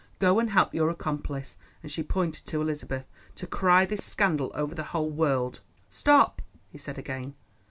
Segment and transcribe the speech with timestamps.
[0.17, 3.05] Go and help your accomplice," and she pointed to Elizabeth,
[3.35, 5.59] "to cry this scandal over the whole world."
[5.91, 7.35] "Stop," he said again.